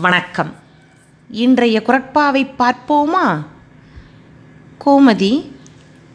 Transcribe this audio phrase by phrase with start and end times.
[0.00, 0.54] வணக்கம்.
[1.30, 3.44] இன்றைய குரட்பாவை பார்ப்போமா?
[4.84, 5.50] கோமதி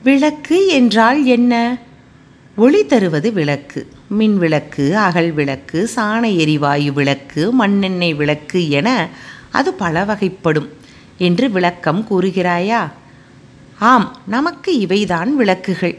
[0.04, 1.78] விளக்கு என்றால் என்ன?
[2.56, 9.10] ஒளி தருவது விளக்கு மின் விளக்கு அகல் விளக்கு சாண எரிவாயு விளக்கு மண்ணெண்ணெய் விளக்கு என
[9.52, 10.68] அது பல வகைப்படும்
[11.18, 12.92] என்று விளக்கம் கூறுகிறாயா?
[13.80, 15.98] ஆம் நமக்கு இவைதான் விளக்குகள்.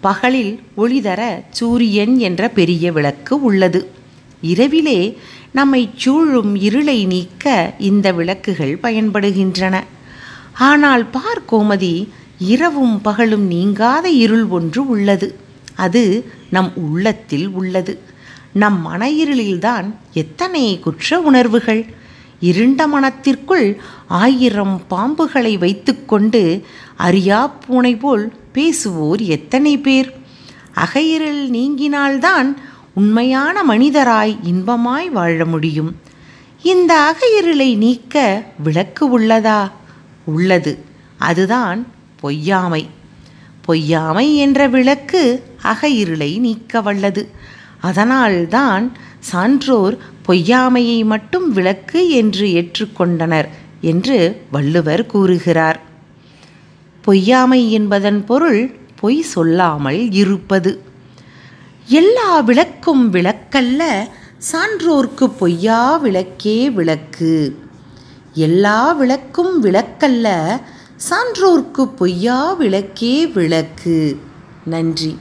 [0.00, 4.00] பகலில் ஒளிதர சூரியன் என்ற பெரிய விளக்கு உள்ளது.
[4.42, 5.18] இரவிலே
[5.52, 9.80] நம்மை சூழும் இருளை நீக்க இந்த விளக்குகள் பயன்படுகின்றன.
[10.52, 15.38] ஆனால் பார் கோமதி இரவும் பகலும் நீங்காத இருள் ஒன்று உள்ளது.
[15.74, 17.98] அது நம் உள்ளத்தில் உள்ளது.
[18.52, 21.86] நம் மன இருளில்தான் எத்தனை குற்ற உணர்வுகள்.
[22.40, 23.76] இருண்ட மனத்திற்குள்
[24.08, 26.64] ஆயிரம் பாம்புகளை வைத்துக்கொண்டு
[26.96, 30.14] அறியா பூனை போல் பேசுவோர் எத்தனை பேர்.
[30.74, 32.56] அகையிருள் நீங்கினால்தான்
[32.94, 35.96] உண்மையான மனிதராய் இன்பமாய் வாழ முடியும்.
[36.62, 39.70] இந்த அகையிருளை நீக்க விளக்கு உள்ளதா?
[40.24, 40.84] உள்ளது.
[41.18, 41.86] அதுதான்
[42.20, 42.86] பொய்யாமை.
[43.60, 47.30] பொய்யாமை என்ற விளக்கு அகையிருளை நீக்க வல்லது.
[47.80, 49.98] அதனால்தான் சான்றோர்
[50.28, 53.48] பொய்யாமையை மட்டும் விளக்கு என்று ஏற்றுக்கொண்டனர்
[53.80, 55.80] என்று வள்ளுவர் கூறுகிறார்.
[57.00, 58.70] பொய்யாமை என்பதன் பொருள்
[59.00, 60.90] பொய் சொல்லாமல் இருப்பது.
[61.86, 64.08] எல்லா விளக்கும் விளக்கல்ல
[64.52, 67.58] சான்றோர்க்கு பொய்யா விளக்கே விளக்கு.
[68.32, 70.60] எல்லா விளக்கும் விளக்கல்ல
[71.10, 74.20] சான்றோர்க்கு பொய்யா விளக்கே விளக்கு.
[74.64, 75.18] நன்றி.